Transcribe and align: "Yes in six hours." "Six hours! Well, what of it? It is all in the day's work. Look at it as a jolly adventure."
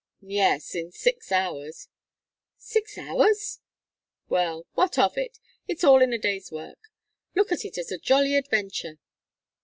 "Yes 0.23 0.73
in 0.73 0.91
six 0.91 1.31
hours." 1.31 1.87
"Six 2.57 2.97
hours! 2.97 3.59
Well, 4.29 4.65
what 4.73 4.97
of 4.97 5.15
it? 5.15 5.37
It 5.67 5.77
is 5.77 5.83
all 5.83 6.01
in 6.01 6.09
the 6.09 6.17
day's 6.17 6.51
work. 6.51 6.79
Look 7.35 7.51
at 7.51 7.65
it 7.65 7.77
as 7.77 7.91
a 7.91 7.99
jolly 7.99 8.35
adventure." 8.35 8.97